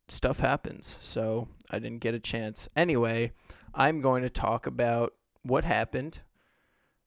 stuff 0.09 0.41
happens, 0.41 0.99
so 1.01 1.49
I 1.71 1.79
didn't 1.79 2.01
get 2.01 2.15
a 2.15 2.21
chance. 2.21 2.69
Anyway, 2.77 3.33
I'm 3.75 4.01
going 4.01 4.23
to 4.23 4.31
talk 4.31 4.67
about 4.67 5.15
what 5.43 5.65
happened 5.65 6.21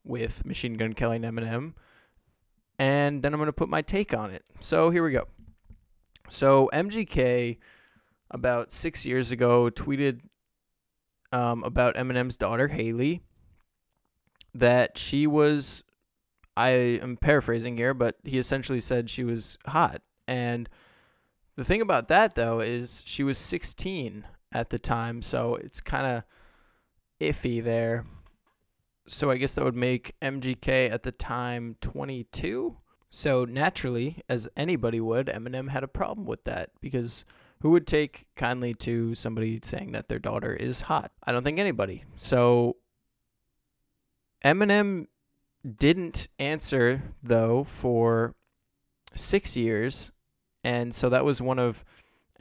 with 0.03 0.45
Machine 0.45 0.75
Gun 0.75 0.93
Kelly 0.93 1.17
and 1.17 1.25
Eminem, 1.25 1.73
and 2.79 3.21
then 3.21 3.33
I'm 3.33 3.39
going 3.39 3.47
to 3.47 3.53
put 3.53 3.69
my 3.69 3.81
take 3.81 4.13
on 4.13 4.31
it. 4.31 4.43
So 4.59 4.89
here 4.89 5.03
we 5.03 5.11
go. 5.11 5.27
So 6.29 6.69
MGK 6.73 7.57
about 8.31 8.71
six 8.71 9.05
years 9.05 9.31
ago 9.31 9.69
tweeted 9.69 10.21
um, 11.33 11.63
about 11.63 11.95
Eminem's 11.95 12.37
daughter 12.37 12.69
Hailie 12.69 13.21
that 14.53 14.97
she 14.97 15.27
was 15.27 15.83
I 16.57 16.69
am 17.01 17.17
paraphrasing 17.17 17.77
here, 17.77 17.93
but 17.93 18.17
he 18.23 18.37
essentially 18.37 18.81
said 18.81 19.09
she 19.09 19.23
was 19.23 19.57
hot. 19.65 20.01
And 20.27 20.69
the 21.61 21.65
thing 21.65 21.81
about 21.81 22.07
that 22.07 22.33
though 22.33 22.59
is 22.59 23.03
she 23.05 23.23
was 23.23 23.37
16 23.37 24.25
at 24.51 24.71
the 24.71 24.79
time, 24.79 25.21
so 25.21 25.55
it's 25.55 25.79
kind 25.79 26.07
of 26.07 26.23
iffy 27.19 27.63
there. 27.63 28.03
So 29.07 29.29
I 29.29 29.37
guess 29.37 29.53
that 29.53 29.63
would 29.63 29.75
make 29.75 30.15
MGK 30.23 30.89
at 30.89 31.03
the 31.03 31.11
time 31.11 31.75
22. 31.81 32.75
So 33.11 33.45
naturally, 33.45 34.23
as 34.27 34.47
anybody 34.57 35.01
would, 35.01 35.27
Eminem 35.27 35.69
had 35.69 35.83
a 35.83 35.87
problem 35.87 36.25
with 36.25 36.43
that 36.45 36.71
because 36.81 37.25
who 37.59 37.69
would 37.69 37.85
take 37.85 38.25
kindly 38.35 38.73
to 38.75 39.13
somebody 39.13 39.59
saying 39.61 39.91
that 39.91 40.09
their 40.09 40.17
daughter 40.17 40.55
is 40.55 40.81
hot? 40.81 41.11
I 41.23 41.31
don't 41.31 41.43
think 41.43 41.59
anybody. 41.59 42.03
So 42.17 42.77
Eminem 44.43 45.05
didn't 45.77 46.27
answer 46.39 47.03
though 47.21 47.65
for 47.65 48.33
6 49.13 49.55
years 49.55 50.11
and 50.63 50.93
so 50.93 51.09
that 51.09 51.25
was 51.25 51.41
one 51.41 51.59
of 51.59 51.83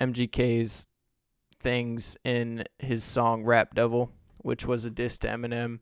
MGK's 0.00 0.86
things 1.60 2.16
in 2.24 2.64
his 2.78 3.04
song 3.04 3.44
Rap 3.44 3.74
Devil, 3.74 4.10
which 4.38 4.66
was 4.66 4.84
a 4.84 4.90
diss 4.90 5.18
to 5.18 5.28
Eminem. 5.28 5.80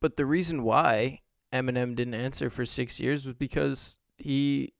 But 0.00 0.16
the 0.16 0.26
reason 0.26 0.62
why 0.62 1.20
Eminem 1.52 1.94
didn't 1.94 2.14
answer 2.14 2.50
for 2.50 2.66
6 2.66 3.00
years 3.00 3.24
was 3.24 3.34
because 3.34 3.96
he 4.18 4.72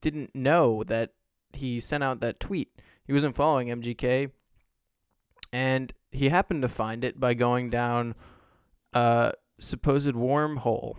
didn't 0.00 0.34
know 0.34 0.82
that 0.84 1.10
he 1.52 1.80
sent 1.80 2.04
out 2.04 2.20
that 2.20 2.38
tweet. 2.38 2.70
He 3.06 3.12
wasn't 3.12 3.34
following 3.34 3.68
MGK, 3.68 4.30
and 5.52 5.92
he 6.10 6.28
happened 6.28 6.62
to 6.62 6.68
find 6.68 7.02
it 7.02 7.18
by 7.18 7.34
going 7.34 7.70
down 7.70 8.14
a 8.92 9.32
supposed 9.58 10.14
wormhole. 10.14 10.96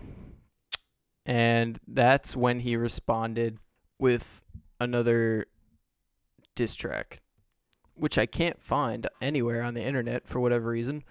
And 1.25 1.79
that's 1.87 2.35
when 2.35 2.59
he 2.59 2.75
responded 2.75 3.59
with 3.99 4.41
another 4.79 5.47
diss 6.55 6.75
track, 6.75 7.21
which 7.95 8.17
I 8.17 8.25
can't 8.25 8.61
find 8.61 9.07
anywhere 9.21 9.63
on 9.63 9.73
the 9.73 9.83
internet 9.83 10.27
for 10.27 10.39
whatever 10.39 10.69
reason. 10.69 11.03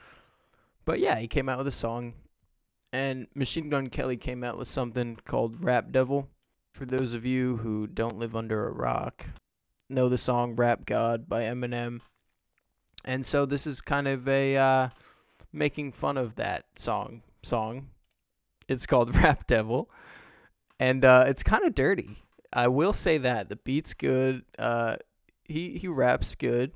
But 0.84 1.00
yeah, 1.00 1.18
he 1.18 1.28
came 1.28 1.48
out 1.48 1.58
with 1.58 1.66
a 1.66 1.72
song 1.72 2.14
and 2.92 3.26
Machine 3.34 3.68
Gun 3.68 3.88
Kelly 3.88 4.16
came 4.16 4.44
out 4.44 4.56
with 4.56 4.68
something 4.68 5.18
called 5.26 5.62
Rap 5.62 5.92
Devil. 5.92 6.28
For 6.72 6.86
those 6.86 7.14
of 7.14 7.24
you 7.24 7.58
who 7.58 7.86
don't 7.86 8.18
live 8.18 8.36
under 8.36 8.66
a 8.66 8.72
rock, 8.72 9.26
know 9.88 10.08
the 10.08 10.18
song 10.18 10.56
Rap 10.56 10.86
God 10.86 11.28
by 11.28 11.42
Eminem. 11.42 12.00
And 13.04 13.24
so 13.24 13.46
this 13.46 13.66
is 13.66 13.80
kind 13.80 14.08
of 14.08 14.28
a 14.28 14.56
uh, 14.56 14.88
making 15.52 15.92
fun 15.92 16.16
of 16.16 16.36
that 16.36 16.64
song. 16.76 17.22
Song. 17.42 17.88
It's 18.68 18.86
called 18.86 19.14
Rap 19.22 19.46
Devil, 19.46 19.90
and 20.80 21.04
uh, 21.04 21.24
it's 21.28 21.42
kind 21.42 21.64
of 21.64 21.74
dirty. 21.74 22.24
I 22.56 22.68
will 22.68 22.94
say 22.94 23.18
that 23.18 23.50
the 23.50 23.56
beat's 23.56 23.92
good. 23.92 24.42
Uh, 24.58 24.96
he 25.44 25.76
he 25.76 25.88
raps 25.88 26.34
good, 26.34 26.72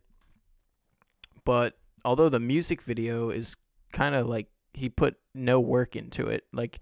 but 1.46 1.78
although 2.04 2.28
the 2.28 2.38
music 2.38 2.82
video 2.82 3.30
is 3.30 3.56
kind 3.90 4.14
of 4.14 4.26
like 4.26 4.48
he 4.74 4.90
put 4.90 5.16
no 5.34 5.58
work 5.58 5.96
into 5.96 6.26
it. 6.26 6.44
Like 6.52 6.80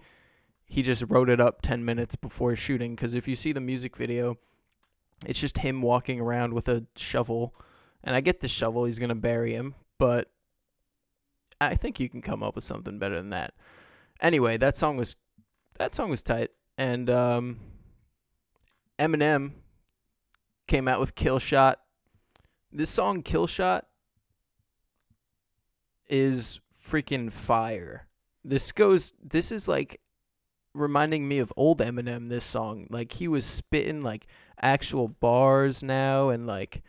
he 0.67 0.83
just 0.83 1.05
wrote 1.09 1.31
it 1.31 1.41
up 1.41 1.63
10 1.63 1.85
minutes 1.85 2.17
before 2.17 2.57
shooting 2.57 2.97
cuz 2.97 3.15
if 3.15 3.29
you 3.29 3.37
see 3.37 3.53
the 3.53 3.61
music 3.61 3.97
video, 3.97 4.37
it's 5.25 5.41
just 5.41 5.59
him 5.59 5.81
walking 5.81 6.21
around 6.21 6.53
with 6.53 6.69
a 6.69 6.85
shovel. 6.97 7.55
And 8.03 8.17
I 8.17 8.21
get 8.21 8.41
the 8.41 8.49
shovel, 8.49 8.85
he's 8.85 8.99
to 8.99 9.15
bury 9.15 9.55
him, 9.55 9.77
but 9.99 10.29
I 11.61 11.77
think 11.77 12.01
you 12.01 12.09
can 12.09 12.21
come 12.21 12.43
up 12.43 12.57
with 12.57 12.65
something 12.65 12.99
better 12.99 13.17
than 13.17 13.31
that. 13.31 13.55
Anyway, 14.21 14.57
that 14.57 14.77
song 14.77 14.97
was 14.97 15.15
that 15.79 15.95
song 15.95 16.11
was 16.11 16.25
tight 16.25 16.51
and 16.77 17.09
um 17.09 17.61
Eminem 18.99 19.53
came 20.67 20.89
out 20.89 21.01
with 21.01 21.15
Kill 21.15 21.39
Shot. 21.39 21.81
This 22.73 22.91
song 22.91 23.23
Kill 23.23 23.47
Shot 23.47 23.87
is 26.09 26.61
freaking 26.89 27.33
fire. 27.33 28.07
This 28.45 28.73
goes 28.73 29.13
this 29.23 29.53
is 29.53 29.69
like 29.69 30.01
reminding 30.75 31.27
me 31.27 31.39
of 31.39 31.53
old 31.57 31.81
Eminem 31.81 32.29
this 32.29 32.45
song. 32.45 32.87
Like 32.91 33.13
he 33.13 33.29
was 33.29 33.45
spitting 33.45 34.01
like 34.01 34.27
actual 34.61 35.09
bars 35.09 35.83
now 35.83 36.31
and 36.31 36.47
like 36.47 36.83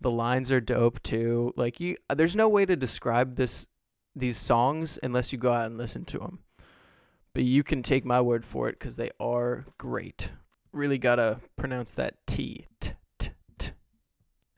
the 0.00 0.10
lines 0.10 0.50
are 0.50 0.60
dope 0.60 1.02
too. 1.02 1.52
Like 1.56 1.80
you 1.80 1.96
there's 2.14 2.36
no 2.36 2.48
way 2.48 2.66
to 2.66 2.76
describe 2.76 3.36
this 3.36 3.66
these 4.14 4.36
songs 4.36 4.98
unless 5.02 5.32
you 5.32 5.38
go 5.38 5.52
out 5.52 5.66
and 5.66 5.78
listen 5.78 6.04
to 6.06 6.18
them. 6.18 6.40
But 7.34 7.44
you 7.44 7.62
can 7.62 7.82
take 7.82 8.04
my 8.04 8.20
word 8.20 8.44
for 8.44 8.68
it 8.68 8.80
cuz 8.80 8.96
they 8.96 9.10
are 9.20 9.66
great. 9.78 10.30
Really 10.78 10.98
got 10.98 11.16
to 11.16 11.40
pronounce 11.56 11.94
that 11.94 12.24
T. 12.28 12.68
T, 12.78 12.92
t, 13.18 13.30
t. 13.58 13.72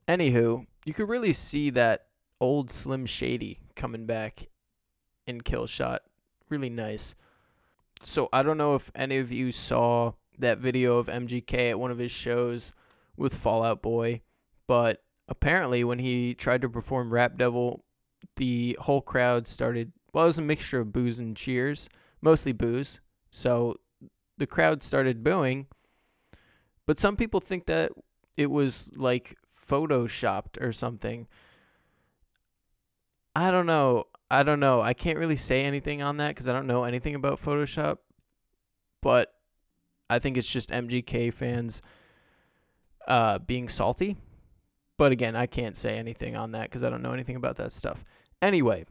Anywho, 0.06 0.66
you 0.84 0.92
could 0.92 1.08
really 1.08 1.32
see 1.32 1.70
that 1.70 2.08
old 2.42 2.70
Slim 2.70 3.06
Shady 3.06 3.60
coming 3.74 4.04
back 4.04 4.48
in 5.26 5.40
Kill 5.40 5.66
Shot. 5.66 6.02
Really 6.50 6.68
nice. 6.68 7.14
So 8.02 8.28
I 8.34 8.42
don't 8.42 8.58
know 8.58 8.74
if 8.74 8.90
any 8.94 9.16
of 9.16 9.32
you 9.32 9.50
saw 9.50 10.12
that 10.38 10.58
video 10.58 10.98
of 10.98 11.06
MGK 11.06 11.70
at 11.70 11.80
one 11.80 11.90
of 11.90 11.96
his 11.96 12.12
shows 12.12 12.74
with 13.16 13.34
Fall 13.34 13.62
Out 13.62 13.80
Boy, 13.80 14.20
but 14.66 15.02
apparently 15.26 15.84
when 15.84 15.98
he 15.98 16.34
tried 16.34 16.60
to 16.60 16.68
perform 16.68 17.10
Rap 17.10 17.38
Devil, 17.38 17.82
the 18.36 18.76
whole 18.78 19.00
crowd 19.00 19.48
started. 19.48 19.90
Well, 20.12 20.24
it 20.24 20.26
was 20.26 20.38
a 20.38 20.42
mixture 20.42 20.80
of 20.80 20.92
booze 20.92 21.18
and 21.18 21.34
cheers, 21.34 21.88
mostly 22.20 22.52
booze. 22.52 23.00
So 23.30 23.80
the 24.36 24.46
crowd 24.46 24.82
started 24.82 25.24
booing. 25.24 25.66
But 26.90 26.98
some 26.98 27.14
people 27.14 27.38
think 27.38 27.66
that 27.66 27.92
it 28.36 28.50
was 28.50 28.90
like 28.96 29.38
photoshopped 29.68 30.60
or 30.60 30.72
something. 30.72 31.28
I 33.36 33.52
don't 33.52 33.66
know. 33.66 34.08
I 34.28 34.42
don't 34.42 34.58
know. 34.58 34.80
I 34.80 34.92
can't 34.92 35.16
really 35.16 35.36
say 35.36 35.62
anything 35.62 36.02
on 36.02 36.16
that 36.16 36.30
because 36.30 36.48
I 36.48 36.52
don't 36.52 36.66
know 36.66 36.82
anything 36.82 37.14
about 37.14 37.40
Photoshop. 37.40 37.98
But 39.02 39.32
I 40.10 40.18
think 40.18 40.36
it's 40.36 40.50
just 40.50 40.70
MGK 40.70 41.32
fans 41.32 41.80
uh, 43.06 43.38
being 43.38 43.68
salty. 43.68 44.16
But 44.96 45.12
again, 45.12 45.36
I 45.36 45.46
can't 45.46 45.76
say 45.76 45.96
anything 45.96 46.34
on 46.34 46.50
that 46.50 46.64
because 46.64 46.82
I 46.82 46.90
don't 46.90 47.02
know 47.02 47.12
anything 47.12 47.36
about 47.36 47.54
that 47.58 47.70
stuff. 47.70 48.04
Anyway, 48.42 48.84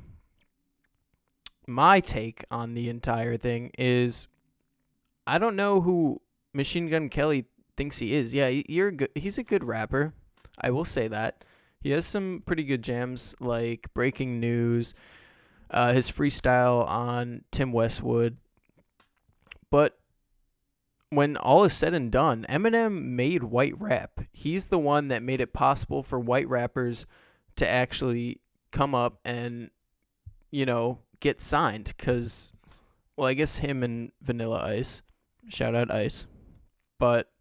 my 1.67 1.99
take 1.99 2.45
on 2.49 2.75
the 2.75 2.87
entire 2.87 3.35
thing 3.35 3.71
is 3.77 4.29
I 5.27 5.37
don't 5.37 5.57
know 5.57 5.81
who 5.81 6.21
Machine 6.53 6.87
Gun 6.87 7.09
Kelly 7.09 7.43
thinks 7.79 7.97
he 7.97 8.13
is. 8.13 8.33
Yeah, 8.33 8.49
you're 8.67 8.91
good. 8.91 9.09
He's 9.15 9.37
a 9.37 9.43
good 9.43 9.63
rapper. 9.63 10.11
I 10.59 10.69
will 10.69 10.83
say 10.83 11.07
that. 11.07 11.45
He 11.79 11.91
has 11.91 12.05
some 12.05 12.43
pretty 12.45 12.65
good 12.65 12.81
jams 12.81 13.35
like 13.39 13.87
Breaking 13.93 14.41
News, 14.41 14.93
uh, 15.71 15.93
his 15.93 16.11
freestyle 16.11 16.85
on 16.85 17.45
Tim 17.51 17.71
Westwood. 17.71 18.35
But 19.71 19.97
when 21.09 21.37
all 21.37 21.63
is 21.63 21.71
said 21.71 21.93
and 21.93 22.11
done, 22.11 22.45
Eminem 22.49 23.01
made 23.01 23.43
white 23.43 23.79
rap. 23.79 24.19
He's 24.33 24.67
the 24.67 24.77
one 24.77 25.07
that 25.07 25.23
made 25.23 25.39
it 25.39 25.53
possible 25.53 26.03
for 26.03 26.19
white 26.19 26.49
rappers 26.49 27.05
to 27.55 27.65
actually 27.65 28.41
come 28.71 28.93
up 28.93 29.21
and, 29.23 29.71
you 30.51 30.65
know, 30.65 30.99
get 31.21 31.39
signed. 31.39 31.93
Because, 31.95 32.51
well, 33.15 33.27
I 33.27 33.35
guess 33.35 33.57
him 33.57 33.83
and 33.83 34.11
Vanilla 34.21 34.65
Ice. 34.65 35.01
Shout 35.47 35.75
out 35.75 35.93
Ice. 35.93 36.25
But, 36.99 37.31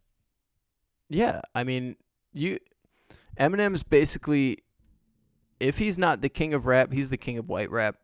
yeah, 1.09 1.41
I 1.55 1.65
mean, 1.65 1.97
you. 2.33 2.59
Eminem's 3.39 3.83
basically, 3.83 4.59
if 5.61 5.79
he's 5.79 5.97
not 5.97 6.21
the 6.21 6.29
king 6.29 6.55
of 6.55 6.67
rap, 6.67 6.93
he's 6.93 7.11
the 7.11 7.17
king 7.17 7.39
of 7.39 7.49
white 7.49 7.71
rap. 7.71 7.97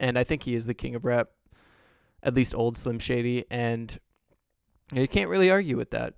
And 0.00 0.18
I 0.18 0.24
think 0.24 0.42
he 0.42 0.54
is 0.54 0.66
the 0.66 0.74
king 0.74 0.94
of 0.94 1.04
rap, 1.04 1.28
at 2.22 2.34
least 2.34 2.54
old 2.54 2.76
Slim 2.76 2.98
Shady. 2.98 3.44
And 3.50 3.98
you 4.92 5.08
can't 5.08 5.30
really 5.30 5.50
argue 5.50 5.76
with 5.76 5.90
that. 5.90 6.14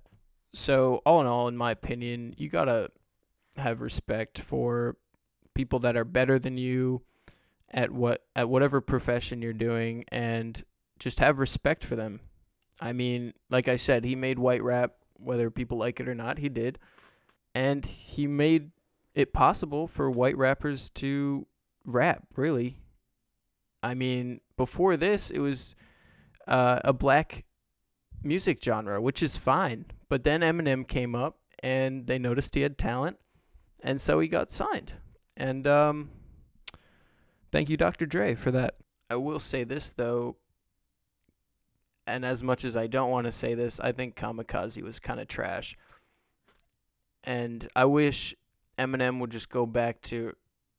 So, 0.53 1.01
all 1.05 1.21
in 1.21 1.27
all, 1.27 1.47
in 1.47 1.55
my 1.55 1.71
opinion, 1.71 2.33
you 2.37 2.49
got 2.49 2.65
to 2.65 2.89
have 3.55 3.81
respect 3.81 4.39
for 4.39 4.97
people 5.53 5.79
that 5.79 5.95
are 5.95 6.05
better 6.05 6.39
than 6.39 6.57
you 6.57 7.01
at 7.71 7.91
what 7.91 8.23
at 8.35 8.49
whatever 8.49 8.81
profession 8.81 9.41
you're 9.41 9.53
doing 9.53 10.03
and 10.11 10.63
just 10.97 11.19
have 11.19 11.39
respect 11.39 11.83
for 11.83 11.95
them. 11.95 12.19
I 12.81 12.93
mean, 12.93 13.33
like 13.49 13.67
I 13.67 13.75
said, 13.75 14.03
he 14.03 14.15
made 14.15 14.39
white 14.39 14.63
rap 14.63 14.93
whether 15.21 15.49
people 15.49 15.77
like 15.77 15.99
it 15.99 16.07
or 16.07 16.15
not, 16.15 16.37
he 16.37 16.49
did. 16.49 16.79
And 17.55 17.85
he 17.85 18.27
made 18.27 18.71
it 19.13 19.33
possible 19.33 19.87
for 19.87 20.09
white 20.09 20.37
rappers 20.37 20.89
to 20.91 21.47
rap, 21.85 22.25
really. 22.35 22.77
I 23.81 23.93
mean, 23.93 24.41
before 24.57 24.97
this, 24.97 25.29
it 25.29 25.39
was 25.39 25.75
uh, 26.47 26.79
a 26.83 26.93
black 26.93 27.45
music 28.23 28.63
genre, 28.63 29.01
which 29.01 29.23
is 29.23 29.37
fine. 29.37 29.85
But 30.09 30.23
then 30.23 30.41
Eminem 30.41 30.87
came 30.87 31.15
up 31.15 31.37
and 31.61 32.07
they 32.07 32.19
noticed 32.19 32.55
he 32.55 32.61
had 32.61 32.77
talent, 32.77 33.17
and 33.83 33.99
so 33.99 34.19
he 34.19 34.27
got 34.27 34.51
signed. 34.51 34.93
And 35.37 35.67
um, 35.67 36.09
thank 37.51 37.69
you, 37.69 37.77
Dr. 37.77 38.05
Dre, 38.05 38.35
for 38.35 38.51
that. 38.51 38.75
I 39.09 39.15
will 39.15 39.39
say 39.39 39.63
this 39.63 39.93
though, 39.93 40.37
and 42.09 42.25
as 42.25 42.43
much 42.43 42.65
as 42.65 42.75
I 42.75 42.87
don't 42.87 43.11
want 43.11 43.25
to 43.25 43.31
say 43.31 43.53
this, 43.53 43.79
I 43.79 43.91
think 43.91 44.15
Kamikaze 44.15 44.81
was 44.81 44.99
kind 44.99 45.19
of 45.19 45.27
trash. 45.27 45.77
And 47.23 47.67
I 47.75 47.85
wish 47.85 48.35
Eminem 48.77 49.19
would 49.19 49.31
just 49.31 49.49
go 49.49 49.65
back 49.65 50.01
to 50.03 50.33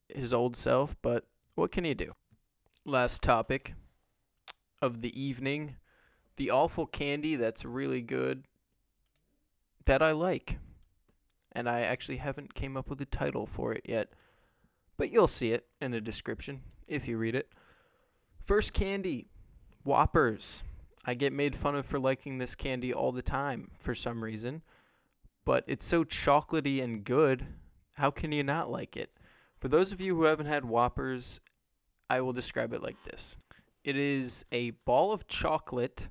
his 0.09 0.33
old 0.33 0.57
self, 0.57 0.97
but 1.03 1.27
what 1.55 1.73
can 1.73 1.85
you 1.85 1.95
do? 1.95 2.13
Last 2.85 3.23
topic 3.23 3.75
of 4.83 5.03
the 5.03 5.21
evening 5.21 5.77
the 6.41 6.51
awful 6.51 6.87
candy 6.87 7.37
that's 7.37 7.67
really 7.67 8.01
good 8.01 8.45
that 9.85 10.01
I 10.01 10.13
like. 10.13 10.57
And 11.53 11.69
I 11.69 11.83
actually 11.83 12.17
haven't 12.17 12.55
came 12.55 12.79
up 12.79 12.89
with 12.89 12.99
a 13.03 13.05
title 13.05 13.45
for 13.45 13.75
it 13.75 13.83
yet. 13.85 14.15
But 14.97 15.13
you'll 15.13 15.29
see 15.29 15.53
it 15.53 15.67
in 15.83 15.91
the 15.91 16.01
description 16.01 16.63
if 16.89 17.07
you 17.07 17.19
read 17.19 17.35
it. 17.35 17.51
First 18.43 18.73
candy, 18.73 19.29
Whoppers. 19.85 20.63
I 21.05 21.15
get 21.15 21.33
made 21.33 21.57
fun 21.57 21.75
of 21.77 21.87
for 21.87 21.99
liking 21.99 22.39
this 22.39 22.55
candy 22.55 22.93
all 22.93 23.13
the 23.13 23.23
time 23.23 23.71
for 23.79 23.95
some 23.95 24.23
reason. 24.23 24.63
But 25.45 25.65
it's 25.67 25.85
so 25.85 26.05
chocolatey 26.05 26.83
and 26.83 27.05
good. 27.05 27.47
How 27.97 28.11
can 28.11 28.33
you 28.33 28.43
not 28.43 28.71
like 28.71 28.97
it? 28.97 29.11
For 29.59 29.69
those 29.69 29.93
of 29.93 30.01
you 30.01 30.15
who 30.15 30.25
haven't 30.25 30.47
had 30.47 30.65
Whoppers, 30.65 31.41
I 32.09 32.21
will 32.21 32.33
describe 32.33 32.73
it 32.73 32.83
like 32.83 33.03
this. 33.05 33.37
It 33.85 33.97
is 33.97 34.45
a 34.53 34.71
ball 34.71 35.13
of 35.13 35.27
chocolate 35.27 36.09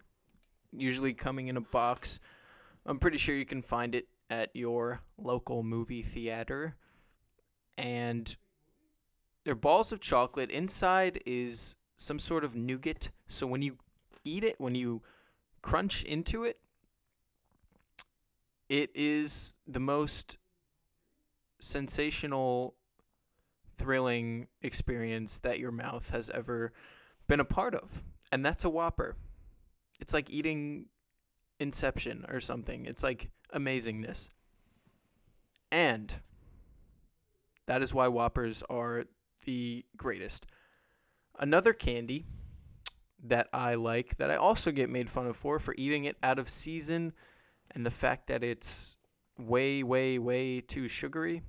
usually 0.71 1.13
coming 1.13 1.47
in 1.47 1.57
a 1.57 1.61
box. 1.61 2.19
I'm 2.85 2.99
pretty 2.99 3.17
sure 3.17 3.35
you 3.35 3.45
can 3.45 3.61
find 3.61 3.95
it 3.95 4.07
at 4.29 4.49
your 4.53 5.01
local 5.17 5.63
movie 5.63 6.03
theater. 6.03 6.75
And 7.77 8.35
they're 9.45 9.55
balls 9.55 9.91
of 9.91 9.99
chocolate. 9.99 10.51
Inside 10.51 11.21
is 11.25 11.75
some 11.97 12.19
sort 12.19 12.43
of 12.43 12.55
nougat. 12.55 13.09
So 13.27 13.47
when 13.47 13.61
you 13.61 13.77
eat 14.29 14.43
it, 14.43 14.55
when 14.59 14.75
you 14.75 15.01
crunch 15.61 16.03
into 16.03 16.43
it, 16.43 16.59
it 18.69 18.91
is 18.93 19.57
the 19.67 19.79
most 19.79 20.37
sensational, 21.59 22.75
thrilling 23.77 24.47
experience 24.61 25.39
that 25.39 25.59
your 25.59 25.71
mouth 25.71 26.09
has 26.11 26.29
ever 26.29 26.71
been 27.27 27.39
a 27.39 27.45
part 27.45 27.73
of. 27.73 27.89
And 28.31 28.45
that's 28.45 28.63
a 28.63 28.69
Whopper. 28.69 29.15
It's 29.99 30.13
like 30.13 30.29
eating 30.29 30.85
Inception 31.59 32.25
or 32.29 32.39
something. 32.39 32.85
It's 32.85 33.03
like 33.03 33.31
amazingness. 33.53 34.29
And 35.71 36.13
that 37.65 37.81
is 37.83 37.93
why 37.93 38.07
Whoppers 38.07 38.63
are 38.69 39.05
the 39.45 39.85
greatest. 39.97 40.45
Another 41.37 41.73
candy 41.73 42.25
that 43.23 43.47
I 43.51 43.75
like 43.75 44.17
that 44.17 44.31
I 44.31 44.35
also 44.35 44.71
get 44.71 44.89
made 44.89 45.09
fun 45.09 45.27
of 45.27 45.35
for 45.35 45.59
for 45.59 45.75
eating 45.77 46.05
it 46.05 46.17
out 46.23 46.39
of 46.39 46.49
season 46.49 47.13
and 47.71 47.85
the 47.85 47.91
fact 47.91 48.27
that 48.27 48.43
it's 48.43 48.95
way 49.37 49.83
way 49.83 50.17
way 50.17 50.61
too 50.61 50.87
sugary 50.87 51.41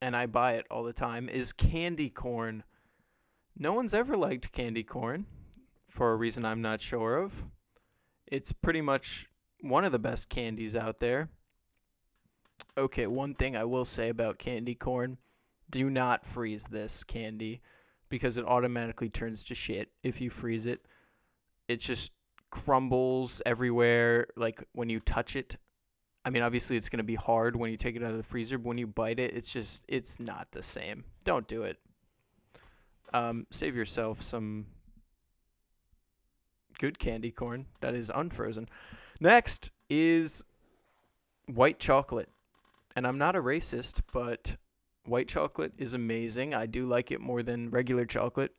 and 0.00 0.16
I 0.16 0.26
buy 0.26 0.52
it 0.52 0.66
all 0.70 0.84
the 0.84 0.92
time 0.92 1.28
is 1.28 1.52
candy 1.52 2.08
corn. 2.08 2.62
No 3.56 3.72
one's 3.72 3.94
ever 3.94 4.16
liked 4.16 4.52
candy 4.52 4.84
corn 4.84 5.26
for 5.88 6.12
a 6.12 6.16
reason 6.16 6.44
I'm 6.44 6.62
not 6.62 6.80
sure 6.80 7.16
of. 7.16 7.44
It's 8.26 8.52
pretty 8.52 8.80
much 8.80 9.28
one 9.60 9.84
of 9.84 9.92
the 9.92 9.98
best 9.98 10.28
candies 10.28 10.76
out 10.76 11.00
there. 11.00 11.30
Okay, 12.76 13.06
one 13.06 13.34
thing 13.34 13.56
I 13.56 13.64
will 13.64 13.84
say 13.84 14.08
about 14.08 14.38
candy 14.38 14.74
corn 14.74 15.18
do 15.70 15.90
not 15.90 16.24
freeze 16.24 16.66
this 16.68 17.02
candy 17.02 17.60
because 18.08 18.38
it 18.38 18.44
automatically 18.44 19.08
turns 19.08 19.44
to 19.44 19.54
shit 19.54 19.90
if 20.02 20.20
you 20.20 20.30
freeze 20.30 20.66
it. 20.66 20.86
It 21.66 21.80
just 21.80 22.12
crumbles 22.50 23.42
everywhere 23.44 24.28
like 24.36 24.62
when 24.72 24.88
you 24.88 25.00
touch 25.00 25.36
it. 25.36 25.56
I 26.24 26.30
mean, 26.30 26.42
obviously 26.42 26.76
it's 26.76 26.88
going 26.88 26.98
to 26.98 27.04
be 27.04 27.14
hard 27.14 27.56
when 27.56 27.70
you 27.70 27.76
take 27.76 27.96
it 27.96 28.02
out 28.02 28.10
of 28.10 28.16
the 28.16 28.22
freezer, 28.22 28.58
but 28.58 28.68
when 28.68 28.78
you 28.78 28.86
bite 28.86 29.18
it, 29.18 29.34
it's 29.34 29.52
just 29.52 29.82
it's 29.88 30.18
not 30.18 30.48
the 30.52 30.62
same. 30.62 31.04
Don't 31.24 31.46
do 31.46 31.62
it. 31.62 31.78
Um, 33.12 33.46
save 33.50 33.74
yourself 33.74 34.22
some 34.22 34.66
good 36.78 36.98
candy 36.98 37.30
corn 37.30 37.66
that 37.80 37.94
is 37.94 38.10
unfrozen. 38.14 38.68
Next 39.20 39.70
is 39.88 40.44
white 41.46 41.78
chocolate. 41.78 42.28
And 42.96 43.06
I'm 43.06 43.18
not 43.18 43.36
a 43.36 43.42
racist, 43.42 44.00
but 44.12 44.56
white 45.08 45.28
chocolate 45.28 45.72
is 45.78 45.94
amazing. 45.94 46.54
I 46.54 46.66
do 46.66 46.86
like 46.86 47.10
it 47.10 47.20
more 47.20 47.42
than 47.42 47.70
regular 47.70 48.04
chocolate. 48.04 48.54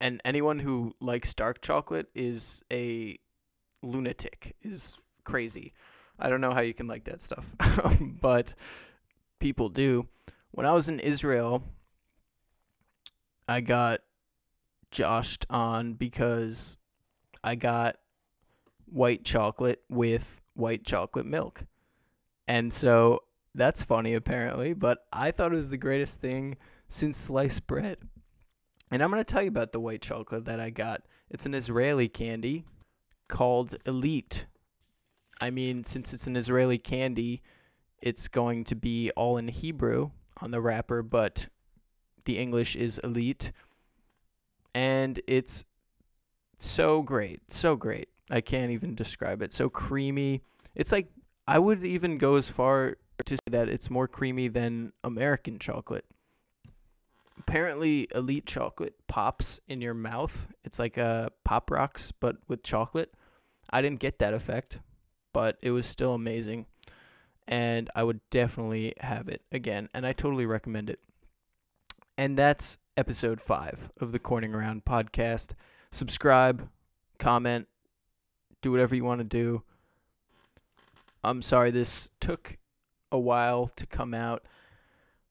And 0.00 0.20
anyone 0.24 0.60
who 0.60 0.94
likes 1.00 1.34
dark 1.34 1.60
chocolate 1.60 2.08
is 2.14 2.62
a 2.72 3.18
lunatic, 3.82 4.54
is 4.62 4.96
crazy. 5.24 5.72
I 6.18 6.28
don't 6.28 6.40
know 6.40 6.52
how 6.52 6.60
you 6.60 6.74
can 6.74 6.86
like 6.86 7.04
that 7.04 7.22
stuff, 7.22 7.44
but 8.20 8.54
people 9.38 9.68
do. 9.68 10.06
When 10.52 10.66
I 10.66 10.72
was 10.72 10.88
in 10.88 11.00
Israel, 11.00 11.62
I 13.48 13.60
got 13.60 14.00
joshed 14.90 15.46
on 15.50 15.94
because 15.94 16.76
I 17.42 17.54
got 17.54 17.96
white 18.86 19.24
chocolate 19.24 19.82
with 19.88 20.40
white 20.54 20.84
chocolate 20.84 21.26
milk. 21.26 21.64
And 22.46 22.72
so 22.72 23.22
that's 23.58 23.82
funny 23.82 24.14
apparently, 24.14 24.72
but 24.72 25.06
I 25.12 25.30
thought 25.30 25.52
it 25.52 25.56
was 25.56 25.70
the 25.70 25.76
greatest 25.76 26.20
thing 26.20 26.56
since 26.88 27.18
sliced 27.18 27.66
bread. 27.66 27.98
And 28.90 29.02
I'm 29.02 29.10
going 29.10 29.22
to 29.22 29.30
tell 29.30 29.42
you 29.42 29.48
about 29.48 29.72
the 29.72 29.80
white 29.80 30.00
chocolate 30.00 30.46
that 30.46 30.60
I 30.60 30.70
got. 30.70 31.02
It's 31.28 31.44
an 31.44 31.54
Israeli 31.54 32.08
candy 32.08 32.64
called 33.28 33.76
Elite. 33.84 34.46
I 35.40 35.50
mean, 35.50 35.84
since 35.84 36.14
it's 36.14 36.26
an 36.26 36.36
Israeli 36.36 36.78
candy, 36.78 37.42
it's 38.00 38.28
going 38.28 38.64
to 38.64 38.74
be 38.74 39.10
all 39.10 39.36
in 39.36 39.48
Hebrew 39.48 40.10
on 40.40 40.50
the 40.50 40.60
wrapper, 40.60 41.02
but 41.02 41.48
the 42.24 42.38
English 42.38 42.76
is 42.76 42.98
Elite. 43.04 43.52
And 44.74 45.20
it's 45.26 45.64
so 46.58 47.02
great. 47.02 47.40
So 47.52 47.76
great. 47.76 48.08
I 48.30 48.40
can't 48.40 48.70
even 48.70 48.94
describe 48.94 49.42
it. 49.42 49.52
So 49.52 49.68
creamy. 49.68 50.42
It's 50.74 50.92
like 50.92 51.08
I 51.46 51.58
would 51.58 51.84
even 51.84 52.18
go 52.18 52.36
as 52.36 52.48
far 52.48 52.96
to 53.26 53.36
say 53.36 53.50
that 53.50 53.68
it's 53.68 53.90
more 53.90 54.08
creamy 54.08 54.48
than 54.48 54.92
American 55.04 55.58
chocolate. 55.58 56.04
Apparently, 57.38 58.08
Elite 58.14 58.46
chocolate 58.46 58.94
pops 59.06 59.60
in 59.68 59.80
your 59.80 59.94
mouth. 59.94 60.48
It's 60.64 60.78
like 60.78 60.96
a 60.96 61.30
pop 61.44 61.70
rocks, 61.70 62.12
but 62.12 62.36
with 62.48 62.62
chocolate. 62.62 63.12
I 63.70 63.80
didn't 63.82 64.00
get 64.00 64.18
that 64.18 64.34
effect, 64.34 64.78
but 65.32 65.56
it 65.62 65.70
was 65.70 65.86
still 65.86 66.14
amazing. 66.14 66.66
And 67.46 67.88
I 67.94 68.02
would 68.02 68.20
definitely 68.30 68.94
have 69.00 69.28
it 69.28 69.42
again. 69.52 69.88
And 69.94 70.06
I 70.06 70.12
totally 70.12 70.46
recommend 70.46 70.90
it. 70.90 71.00
And 72.18 72.36
that's 72.36 72.78
episode 72.96 73.40
five 73.40 73.90
of 74.00 74.12
the 74.12 74.18
Korning 74.18 74.52
Around 74.52 74.84
podcast. 74.84 75.52
Subscribe, 75.92 76.68
comment, 77.18 77.68
do 78.60 78.70
whatever 78.70 78.94
you 78.94 79.04
want 79.04 79.20
to 79.20 79.24
do. 79.24 79.62
I'm 81.22 81.42
sorry 81.42 81.70
this 81.70 82.10
took 82.20 82.58
a 83.12 83.18
while 83.18 83.68
to 83.76 83.86
come 83.86 84.14
out. 84.14 84.44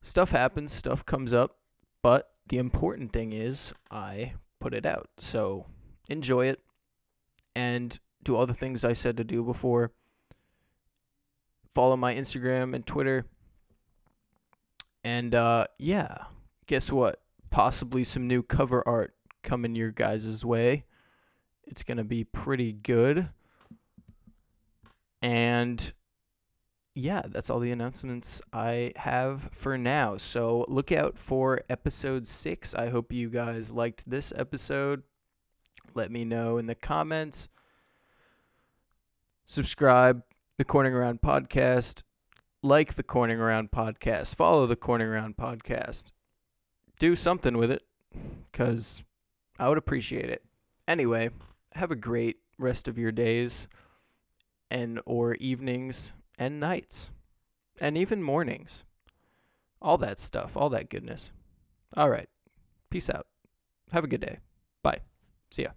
Stuff 0.02 0.32
happens, 0.32 0.72
stuff 0.72 1.06
comes 1.06 1.34
up, 1.34 1.58
but 2.02 2.32
the 2.48 2.58
important 2.58 3.12
thing 3.12 3.34
is 3.34 3.74
I 3.92 4.34
put 4.60 4.74
it 4.74 4.86
out. 4.86 5.10
So 5.18 5.66
enjoy 6.10 6.48
it 6.48 6.62
and 7.56 7.98
do 8.24 8.36
all 8.36 8.46
the 8.46 8.54
things 8.54 8.86
I 8.86 8.94
said 8.94 9.18
to 9.18 9.24
do 9.24 9.44
before. 9.44 9.92
Follow 11.74 11.98
my 11.98 12.14
Instagram 12.14 12.74
and 12.74 12.86
Twitter. 12.86 13.26
And 15.04 15.34
uh, 15.36 15.68
yeah, 15.78 16.26
guess 16.66 16.92
what? 16.92 17.22
Possibly 17.50 18.04
some 18.04 18.28
new 18.28 18.44
cover 18.44 18.88
art 18.88 19.14
coming 19.44 19.76
your 19.76 19.92
guys' 19.92 20.44
way. 20.44 20.86
It's 21.66 21.84
going 21.84 21.98
to 21.98 22.04
be 22.04 22.24
pretty 22.24 22.74
good. 22.74 23.30
And 25.22 25.92
yeah, 26.98 27.22
that's 27.28 27.52
all 27.52 27.60
the 27.60 27.72
announcements 27.72 28.42
I 28.52 28.92
have 28.96 29.50
for 29.52 29.78
now. 29.78 30.18
So 30.18 30.66
look 30.68 30.92
out 30.92 31.16
for 31.16 31.62
episode 31.70 32.26
six. 32.26 32.74
I 32.74 32.90
hope 32.90 33.14
you 33.14 33.30
guys 33.30 33.72
liked 33.72 34.10
this 34.10 34.34
episode. 34.36 35.04
Let 35.94 36.10
me 36.10 36.26
know 36.26 36.58
in 36.58 36.66
the 36.66 36.74
comments. 36.74 37.50
Subscribe 39.46 40.24
the 40.58 40.66
Korning 40.66 40.94
Around 40.94 41.22
podcast. 41.22 42.02
Like 42.64 42.96
the 42.96 43.04
Korning 43.04 43.38
Around 43.38 43.70
podcast. 43.70 44.34
Follow 44.34 44.66
the 44.66 44.76
Korning 44.76 45.06
Around 45.06 45.38
podcast. 45.38 46.12
Do 46.98 47.16
something 47.16 47.58
with 47.60 47.70
it 47.70 47.84
because 48.52 49.04
I 49.60 49.70
would 49.70 49.78
appreciate 49.78 50.32
it. 50.32 50.44
Anyway, 50.88 51.30
have 51.74 51.92
a 51.92 51.96
great 51.96 52.38
rest 52.58 52.88
of 52.88 52.98
your 52.98 53.12
days 53.12 53.68
and 54.72 55.00
or 55.06 55.36
evenings 55.36 56.14
and 56.38 56.60
nights 56.60 57.10
and 57.80 57.98
even 57.98 58.22
mornings. 58.22 58.84
All 59.82 59.98
that 60.00 60.20
stuff, 60.20 60.58
all 60.58 60.70
that 60.70 60.90
goodness. 60.90 61.32
All 61.96 62.10
right. 62.10 62.28
Peace 62.90 63.10
out. 63.10 63.28
Have 63.92 64.04
a 64.04 64.08
good 64.08 64.22
day. 64.22 64.40
Bye. 64.82 65.00
See 65.52 65.64
ya. 65.64 65.70